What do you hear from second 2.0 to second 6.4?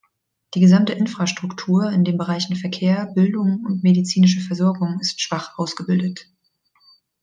den Bereichen Verkehr, Bildung und medizinische Versorgung ist schwach ausgebildet.